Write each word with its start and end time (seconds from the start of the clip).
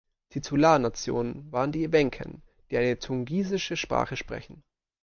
Titularnation 0.31 1.51
waren 1.51 1.71
die 1.71 1.83
Ewenken, 1.83 2.41
die 2.71 2.77
eine 2.77 2.97
tungusische 2.97 3.77
Sprache 3.77 4.15
sprechen. 4.17 4.63